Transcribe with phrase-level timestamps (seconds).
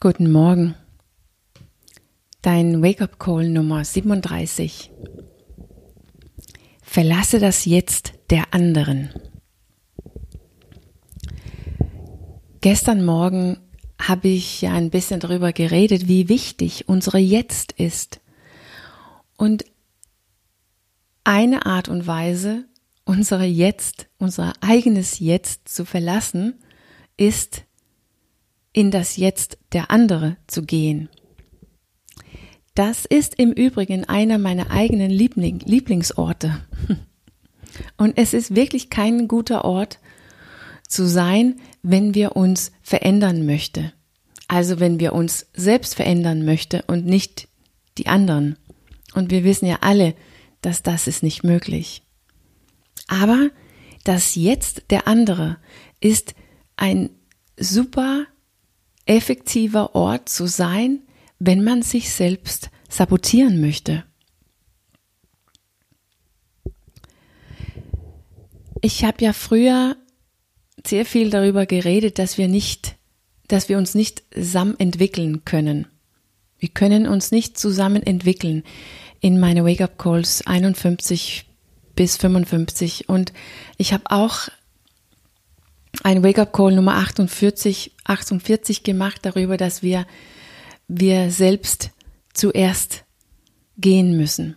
[0.00, 0.76] Guten Morgen.
[2.40, 4.92] Dein Wake-up Call Nummer 37.
[6.80, 9.10] Verlasse das Jetzt der anderen.
[12.60, 13.58] Gestern Morgen
[14.00, 18.20] habe ich ja ein bisschen darüber geredet, wie wichtig unsere Jetzt ist.
[19.36, 19.64] Und
[21.24, 22.66] eine Art und Weise,
[23.04, 26.54] unsere Jetzt, unser eigenes Jetzt zu verlassen,
[27.16, 27.64] ist
[28.72, 31.08] in das Jetzt der andere zu gehen.
[32.74, 36.60] Das ist im Übrigen einer meiner eigenen Liebling Lieblingsorte.
[37.96, 39.98] Und es ist wirklich kein guter Ort
[40.86, 43.92] zu sein, wenn wir uns verändern möchten.
[44.46, 47.48] Also wenn wir uns selbst verändern möchten und nicht
[47.98, 48.56] die anderen.
[49.14, 50.14] Und wir wissen ja alle,
[50.62, 52.02] dass das ist nicht möglich.
[53.08, 53.50] Aber
[54.04, 55.58] das Jetzt der andere
[56.00, 56.34] ist
[56.76, 57.10] ein
[57.58, 58.26] super
[59.08, 61.00] effektiver Ort zu sein,
[61.38, 64.04] wenn man sich selbst sabotieren möchte.
[68.80, 69.96] Ich habe ja früher
[70.86, 72.96] sehr viel darüber geredet, dass wir nicht,
[73.48, 75.88] dass wir uns nicht zusammen entwickeln können.
[76.58, 78.62] Wir können uns nicht zusammen entwickeln
[79.20, 81.46] in meine Wake-up Calls 51
[81.96, 83.32] bis 55 und
[83.76, 84.48] ich habe auch
[86.02, 90.06] ein Wake-up-Call Nummer 48, 48 gemacht darüber, dass wir,
[90.86, 91.90] wir selbst
[92.32, 93.04] zuerst
[93.76, 94.56] gehen müssen.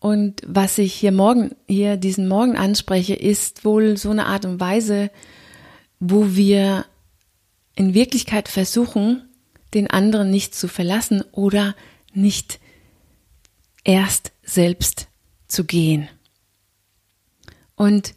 [0.00, 4.60] Und was ich hier morgen, hier diesen Morgen anspreche, ist wohl so eine Art und
[4.60, 5.10] Weise,
[5.98, 6.84] wo wir
[7.74, 9.28] in Wirklichkeit versuchen,
[9.74, 11.74] den anderen nicht zu verlassen oder
[12.12, 12.60] nicht
[13.84, 15.08] erst selbst
[15.48, 16.08] zu gehen.
[17.74, 18.14] Und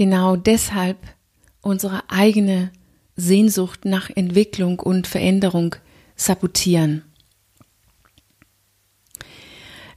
[0.00, 0.96] genau deshalb
[1.60, 2.72] unsere eigene
[3.16, 5.76] Sehnsucht nach Entwicklung und Veränderung
[6.16, 7.02] sabotieren.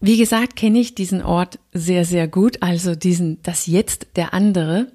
[0.01, 4.91] Wie gesagt, kenne ich diesen Ort sehr, sehr gut, also diesen, das Jetzt der andere.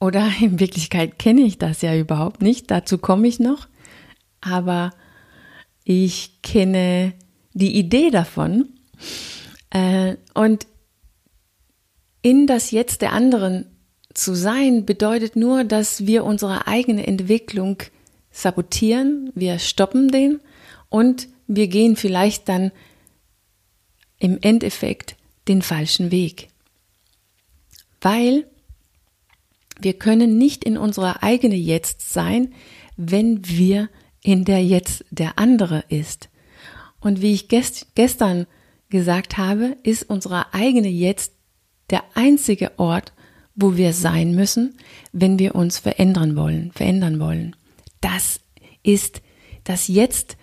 [0.00, 3.68] Oder in Wirklichkeit kenne ich das ja überhaupt nicht, dazu komme ich noch.
[4.40, 4.90] Aber
[5.84, 7.12] ich kenne
[7.52, 8.70] die Idee davon.
[9.70, 10.66] Äh, und
[12.26, 13.66] in das Jetzt der anderen
[14.12, 17.84] zu sein bedeutet nur, dass wir unsere eigene Entwicklung
[18.32, 20.40] sabotieren, wir stoppen den
[20.88, 22.72] und wir gehen vielleicht dann
[24.18, 25.14] im Endeffekt
[25.46, 26.48] den falschen Weg.
[28.00, 28.48] Weil
[29.78, 32.52] wir können nicht in unserer eigene Jetzt sein,
[32.96, 33.88] wenn wir
[34.24, 36.28] in der Jetzt der andere ist.
[36.98, 38.48] Und wie ich gest gestern
[38.88, 41.35] gesagt habe, ist unsere eigene Jetzt
[41.90, 43.12] der einzige Ort,
[43.54, 44.76] wo wir sein müssen,
[45.12, 47.56] wenn wir uns verändern wollen, verändern wollen.
[48.00, 48.40] Das
[48.82, 49.22] ist
[49.64, 50.36] das Jetzt,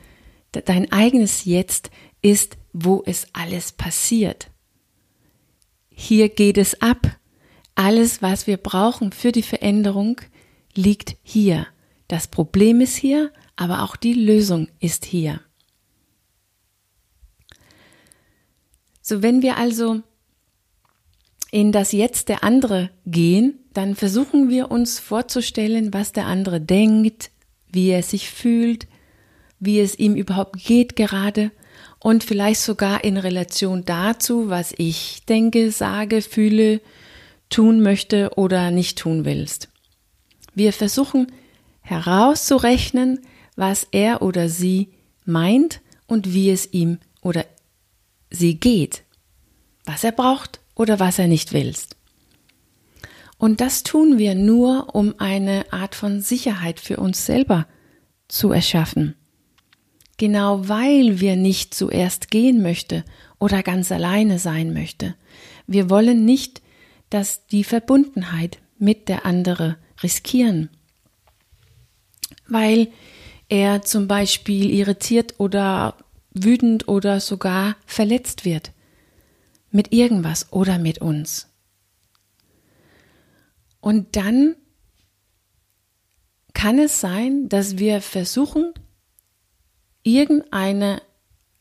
[0.52, 4.50] dein eigenes Jetzt ist, wo es alles passiert.
[5.90, 7.18] Hier geht es ab.
[7.76, 10.20] Alles, was wir brauchen für die Veränderung,
[10.76, 11.68] liegt hier.
[12.08, 15.42] Das Problem ist hier, aber auch die Lösung ist hier.
[19.02, 20.02] So, wenn wir also
[21.54, 27.30] in das Jetzt der andere gehen, dann versuchen wir uns vorzustellen, was der andere denkt,
[27.72, 28.88] wie er sich fühlt,
[29.60, 31.52] wie es ihm überhaupt geht gerade
[32.00, 36.82] und vielleicht sogar in Relation dazu, was ich denke, sage, fühle,
[37.52, 39.70] tun möchte oder nicht tun willst.
[40.56, 41.32] Wir versuchen
[41.82, 43.20] herauszurechnen,
[43.56, 44.90] was er oder sie
[45.24, 47.46] meint und wie es ihm oder
[48.32, 49.04] sie geht,
[49.86, 51.96] was er braucht oder was er nicht willst.
[53.38, 57.68] Und das tun wir nur, um eine Art von Sicherheit für uns selber
[58.28, 59.16] zu erschaffen.
[60.18, 63.04] Genau weil wir nicht zuerst gehen möchte
[63.40, 65.16] oder ganz alleine sein möchte.
[65.68, 66.62] Wir wollen nicht,
[67.10, 70.70] dass die Verbundenheit mit der andere riskieren.
[72.48, 72.90] Weil
[73.50, 75.98] er zum Beispiel irritiert oder
[76.34, 78.72] wütend oder sogar verletzt wird
[79.74, 81.48] mit irgendwas oder mit uns.
[83.82, 84.56] Und dann
[86.54, 88.74] kann es sein, dass wir versuchen,
[90.04, 91.02] irgendeine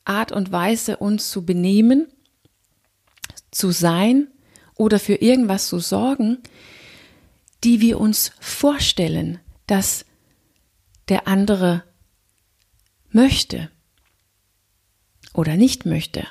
[0.05, 2.07] Art und Weise uns zu benehmen,
[3.51, 4.29] zu sein
[4.77, 6.39] oder für irgendwas zu sorgen,
[7.65, 10.05] die wir uns vorstellen, dass
[11.09, 11.85] der andere
[13.11, 13.71] möchte
[15.33, 16.27] oder nicht möchte.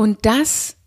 [0.00, 0.78] Und das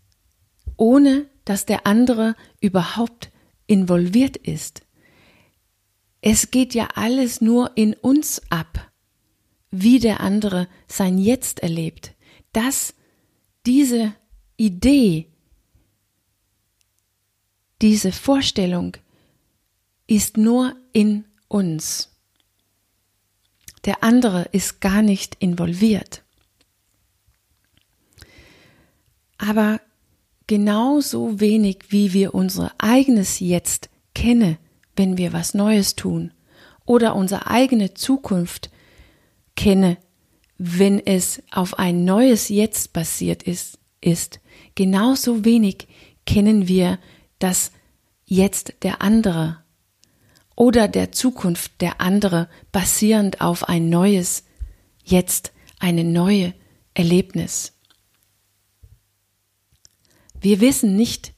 [0.76, 3.30] ohne, dass der andere überhaupt
[3.68, 4.82] involviert ist.
[6.20, 8.90] Es geht ja alles nur in uns ab,
[9.70, 12.16] wie der andere sein Jetzt erlebt.
[12.52, 12.96] Dass
[13.66, 14.12] diese
[14.56, 15.28] Idee,
[17.82, 18.96] diese Vorstellung
[20.08, 22.10] ist nur in uns.
[23.84, 26.23] Der andere ist gar nicht involviert.
[29.38, 29.80] Aber
[30.46, 34.58] genauso wenig wie wir unser eigenes Jetzt kennen,
[34.96, 36.32] wenn wir was Neues tun,
[36.86, 38.70] oder unsere eigene Zukunft
[39.56, 39.96] kenne,
[40.58, 44.40] wenn es auf ein neues Jetzt basiert ist, ist,
[44.74, 45.88] genauso wenig
[46.26, 46.98] kennen wir
[47.38, 47.72] das
[48.26, 49.58] Jetzt der andere
[50.56, 54.44] oder der Zukunft der andere basierend auf ein neues
[55.04, 56.54] Jetzt, eine neue
[56.94, 57.73] Erlebnis.
[60.44, 61.32] Wir wissen nicht,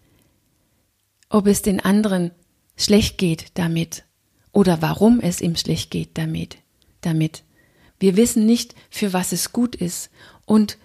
[1.28, 2.32] ob es den anderen
[2.76, 4.02] schlecht geht damit
[4.50, 6.56] oder warum es ihm schlecht geht damit.
[7.02, 7.44] damit.
[8.00, 10.10] Wir wissen nicht, für was es gut ist
[10.44, 10.76] und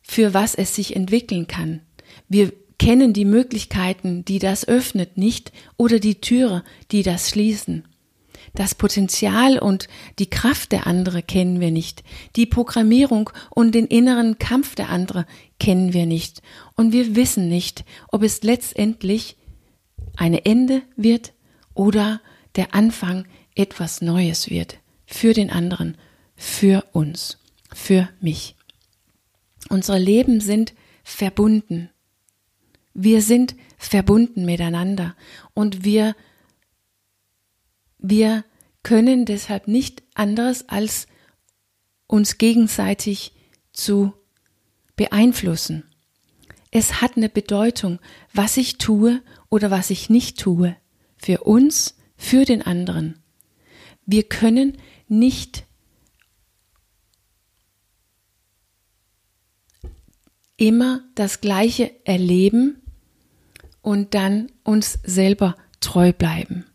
[0.00, 1.80] für was es sich entwickeln kann.
[2.28, 7.84] Wir kennen die Möglichkeiten, die das öffnet, nicht oder die Türe, die das schließen.
[8.54, 9.88] Das Potenzial und
[10.18, 12.02] die Kraft der andere kennen wir nicht.
[12.36, 15.26] Die Programmierung und den inneren Kampf der andere
[15.58, 16.42] kennen wir nicht.
[16.74, 19.36] Und wir wissen nicht, ob es letztendlich
[20.16, 21.32] eine Ende wird
[21.74, 22.20] oder
[22.56, 24.78] der Anfang etwas Neues wird.
[25.06, 25.96] Für den anderen,
[26.34, 27.38] für uns,
[27.72, 28.56] für mich.
[29.68, 31.90] Unsere Leben sind verbunden.
[32.94, 35.14] Wir sind verbunden miteinander
[35.54, 36.14] und wir
[37.98, 38.44] wir
[38.82, 41.06] können deshalb nicht anderes als
[42.06, 43.32] uns gegenseitig
[43.72, 44.12] zu
[44.94, 45.84] beeinflussen.
[46.70, 47.98] Es hat eine Bedeutung,
[48.32, 50.76] was ich tue oder was ich nicht tue,
[51.16, 53.22] für uns, für den anderen.
[54.04, 54.78] Wir können
[55.08, 55.64] nicht
[60.56, 62.82] immer das Gleiche erleben
[63.82, 66.66] und dann uns selber treu bleiben.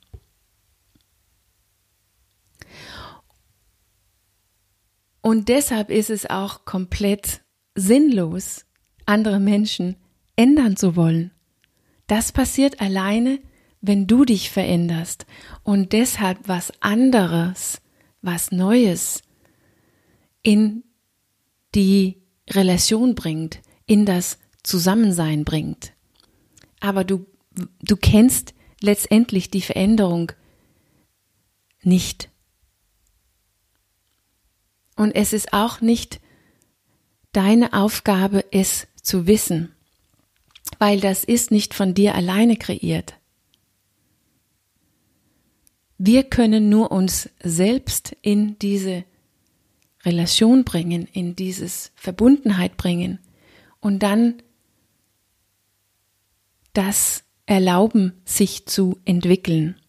[5.21, 7.41] Und deshalb ist es auch komplett
[7.75, 8.65] sinnlos,
[9.05, 9.95] andere Menschen
[10.35, 11.31] ändern zu wollen.
[12.07, 13.39] Das passiert alleine,
[13.81, 15.25] wenn du dich veränderst
[15.63, 17.81] und deshalb was anderes,
[18.21, 19.21] was Neues
[20.43, 20.83] in
[21.73, 25.93] die Relation bringt, in das Zusammensein bringt.
[26.79, 27.25] Aber du,
[27.81, 30.31] du kennst letztendlich die Veränderung
[31.83, 32.30] nicht.
[35.01, 36.19] Und es ist auch nicht
[37.31, 39.71] deine Aufgabe, es zu wissen,
[40.77, 43.15] weil das ist nicht von dir alleine kreiert.
[45.97, 49.03] Wir können nur uns selbst in diese
[50.03, 53.17] Relation bringen, in dieses Verbundenheit bringen
[53.79, 54.43] und dann
[56.73, 59.80] das erlauben, sich zu entwickeln.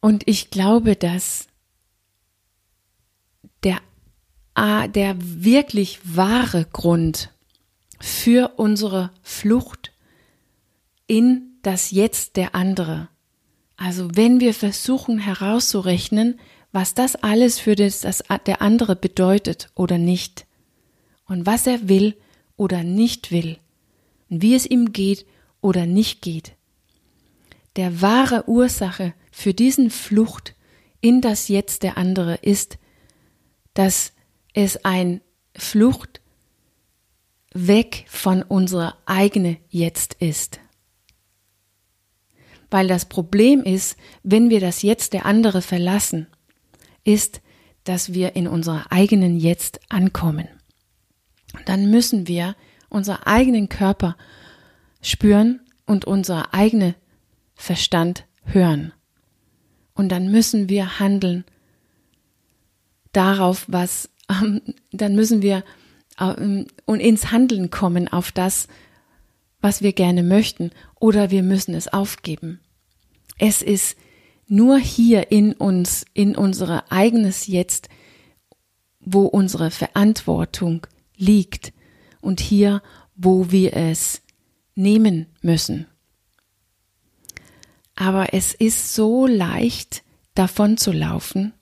[0.00, 1.46] Und ich glaube, dass
[3.62, 3.80] der,
[4.56, 7.30] der wirklich wahre Grund
[8.00, 9.92] für unsere Flucht
[11.06, 13.08] in das Jetzt der andere,
[13.76, 16.38] also wenn wir versuchen herauszurechnen,
[16.72, 20.46] was das alles für das, das der andere bedeutet oder nicht
[21.26, 22.16] und was er will
[22.56, 23.58] oder nicht will
[24.28, 25.26] und wie es ihm geht
[25.60, 26.52] oder nicht geht,
[27.76, 30.54] der wahre Ursache für diesen Flucht
[31.00, 32.76] in das Jetzt der andere ist,
[33.72, 34.12] dass
[34.52, 35.22] es ein
[35.56, 36.20] Flucht
[37.54, 40.60] weg von unserer eigene Jetzt ist.
[42.70, 46.26] Weil das Problem ist, wenn wir das Jetzt der andere verlassen,
[47.02, 47.40] ist,
[47.84, 50.48] dass wir in unserer eigenen Jetzt ankommen.
[51.64, 52.56] Dann müssen wir
[52.90, 54.18] unseren eigenen Körper
[55.00, 56.94] spüren und unser eigener
[57.54, 58.92] Verstand hören.
[60.00, 61.44] Und dann müssen wir handeln
[63.12, 65.62] darauf, was, ähm, dann müssen wir
[66.18, 68.66] ähm, und ins Handeln kommen auf das,
[69.60, 72.60] was wir gerne möchten, oder wir müssen es aufgeben.
[73.36, 73.94] Es ist
[74.46, 77.90] nur hier in uns, in unser eigenes Jetzt,
[79.00, 80.86] wo unsere Verantwortung
[81.18, 81.74] liegt
[82.22, 82.80] und hier,
[83.16, 84.22] wo wir es
[84.74, 85.89] nehmen müssen.
[88.00, 90.02] Aber es ist so leicht
[90.34, 91.52] davon zu laufen,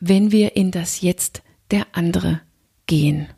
[0.00, 2.40] wenn wir in das Jetzt der andere
[2.86, 3.28] gehen.